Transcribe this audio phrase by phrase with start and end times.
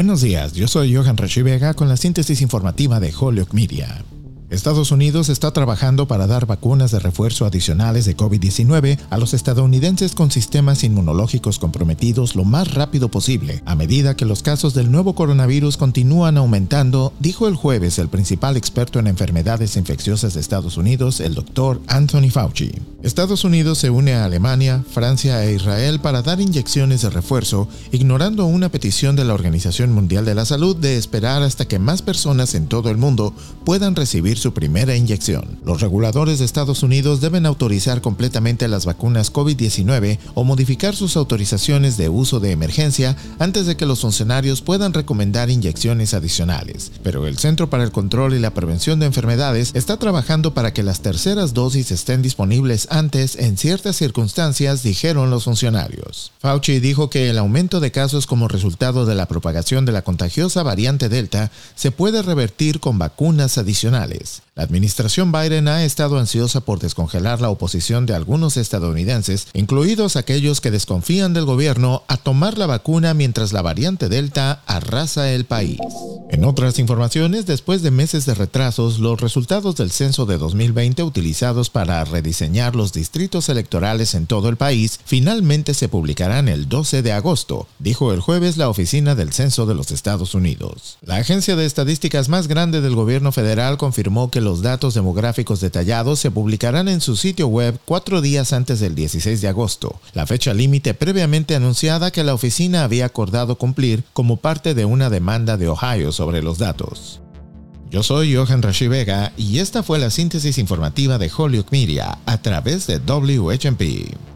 [0.00, 1.42] Buenos días, yo soy Johan Rashi
[1.76, 4.02] con la síntesis informativa de Holyoke Media.
[4.48, 10.14] Estados Unidos está trabajando para dar vacunas de refuerzo adicionales de COVID-19 a los estadounidenses
[10.14, 15.14] con sistemas inmunológicos comprometidos lo más rápido posible, a medida que los casos del nuevo
[15.14, 21.20] coronavirus continúan aumentando, dijo el jueves el principal experto en enfermedades infecciosas de Estados Unidos,
[21.20, 22.72] el doctor Anthony Fauci.
[23.02, 28.44] Estados Unidos se une a Alemania, Francia e Israel para dar inyecciones de refuerzo, ignorando
[28.44, 32.54] una petición de la Organización Mundial de la Salud de esperar hasta que más personas
[32.54, 33.32] en todo el mundo
[33.64, 35.58] puedan recibir su primera inyección.
[35.64, 41.96] Los reguladores de Estados Unidos deben autorizar completamente las vacunas COVID-19 o modificar sus autorizaciones
[41.96, 46.92] de uso de emergencia antes de que los funcionarios puedan recomendar inyecciones adicionales.
[47.02, 50.82] Pero el Centro para el Control y la Prevención de Enfermedades está trabajando para que
[50.82, 56.32] las terceras dosis estén disponibles antes en ciertas circunstancias, dijeron los funcionarios.
[56.40, 60.62] Fauci dijo que el aumento de casos como resultado de la propagación de la contagiosa
[60.62, 64.42] variante Delta se puede revertir con vacunas adicionales.
[64.54, 70.60] La administración Biden ha estado ansiosa por descongelar la oposición de algunos estadounidenses, incluidos aquellos
[70.60, 75.78] que desconfían del gobierno, a tomar la vacuna mientras la variante Delta arrasa el país.
[76.32, 81.70] En otras informaciones, después de meses de retrasos, los resultados del censo de 2020 utilizados
[81.70, 87.10] para rediseñar los distritos electorales en todo el país finalmente se publicarán el 12 de
[87.10, 90.98] agosto, dijo el jueves la Oficina del Censo de los Estados Unidos.
[91.02, 96.20] La agencia de estadísticas más grande del gobierno federal confirmó que los datos demográficos detallados
[96.20, 100.54] se publicarán en su sitio web cuatro días antes del 16 de agosto, la fecha
[100.54, 105.66] límite previamente anunciada que la oficina había acordado cumplir como parte de una demanda de
[105.66, 107.22] Ohio sobre los datos.
[107.90, 112.42] Yo soy Johan Rashi Vega y esta fue la síntesis informativa de Holyoke Media a
[112.42, 114.29] través de WHMP.